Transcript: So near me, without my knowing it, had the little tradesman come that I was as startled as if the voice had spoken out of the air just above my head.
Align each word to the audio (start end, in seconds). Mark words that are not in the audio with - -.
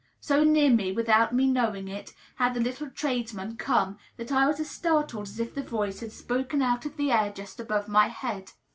So 0.19 0.43
near 0.43 0.71
me, 0.71 0.91
without 0.91 1.31
my 1.31 1.43
knowing 1.45 1.87
it, 1.87 2.11
had 2.37 2.55
the 2.55 2.59
little 2.59 2.89
tradesman 2.89 3.55
come 3.57 3.99
that 4.17 4.31
I 4.31 4.47
was 4.47 4.59
as 4.59 4.67
startled 4.67 5.27
as 5.27 5.39
if 5.39 5.53
the 5.53 5.61
voice 5.61 5.99
had 5.99 6.11
spoken 6.11 6.63
out 6.63 6.87
of 6.87 6.97
the 6.97 7.11
air 7.11 7.31
just 7.31 7.59
above 7.59 7.87
my 7.87 8.07
head. 8.07 8.53